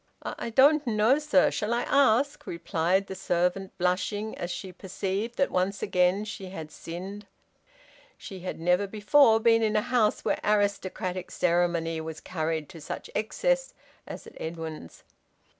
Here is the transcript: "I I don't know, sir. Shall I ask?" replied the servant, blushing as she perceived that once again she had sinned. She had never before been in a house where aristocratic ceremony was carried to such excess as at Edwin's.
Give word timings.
"I 0.23 0.33
I 0.39 0.49
don't 0.49 0.87
know, 0.87 1.19
sir. 1.19 1.51
Shall 1.51 1.75
I 1.75 1.83
ask?" 1.83 2.47
replied 2.47 3.05
the 3.05 3.13
servant, 3.13 3.77
blushing 3.77 4.35
as 4.35 4.49
she 4.49 4.71
perceived 4.71 5.37
that 5.37 5.51
once 5.51 5.83
again 5.83 6.25
she 6.25 6.47
had 6.49 6.71
sinned. 6.71 7.27
She 8.17 8.39
had 8.39 8.59
never 8.59 8.87
before 8.87 9.39
been 9.39 9.61
in 9.61 9.75
a 9.75 9.81
house 9.83 10.25
where 10.25 10.39
aristocratic 10.43 11.29
ceremony 11.29 12.01
was 12.01 12.19
carried 12.19 12.67
to 12.69 12.81
such 12.81 13.11
excess 13.13 13.75
as 14.07 14.25
at 14.25 14.33
Edwin's. 14.41 15.03